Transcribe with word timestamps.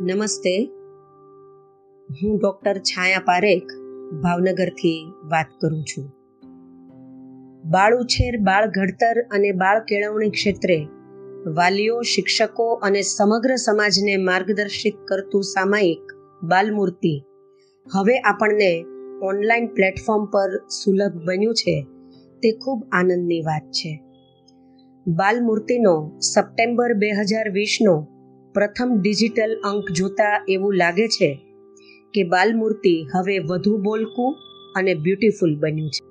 નમસ્તે. 0.00 0.64
હું 2.10 2.38
ડૉક્ટર 2.38 2.78
છાયા 2.78 3.18
પારેખ 3.24 3.62
ભાવનગરથી 4.22 5.12
વાત 5.24 5.46
કરું 5.60 5.84
છું. 5.84 6.04
બાળ 7.70 7.96
ઉછેર 7.96 8.36
બાળ 8.36 8.66
ઘડતર 8.66 9.20
અને 9.20 9.52
બાળ 9.52 9.78
કેળવણી 9.78 10.30
ક્ષેત્રે 10.30 10.86
વાલીઓ, 11.46 12.02
શિક્ષકો 12.02 12.72
અને 12.72 13.02
સમગ્ર 13.02 13.56
સમાજને 13.56 14.16
માર્ગદર્શિત 14.16 14.94
કરતું 15.08 15.42
સામાયિક 15.42 16.12
બાલમૂર્તિ 16.42 17.22
હવે 17.94 18.18
આપણને 18.18 18.84
ઓનલાઈન 19.22 19.66
પ્લેટફોર્મ 19.66 20.24
પર 20.24 20.66
સુલભ 20.66 21.24
બન્યું 21.24 21.54
છે 21.54 21.86
તે 22.42 22.52
ખૂબ 22.52 22.88
આનંદની 22.92 23.40
વાત 23.40 23.62
છે. 23.62 24.02
બાલમૂર્તિનો 25.06 26.18
સપ્ટેમ્બર 26.20 26.92
બે 26.92 27.10
હજાર 27.10 27.50
વીસનો 27.50 28.06
પ્રથમ 28.54 28.90
ડિજિટલ 28.98 29.52
અંક 29.64 29.90
જોતા 29.92 30.44
એવું 30.48 30.76
લાગે 30.76 31.06
છે 31.08 31.30
કે 32.14 32.22
બાલમૂર્તિ 32.24 32.94
હવે 33.14 33.36
વધુ 33.38 33.78
બોલકું 33.78 34.38
અને 34.74 34.94
બ્યુટીફુલ 34.94 35.52
બન્યું 35.56 35.90
છે. 35.90 36.09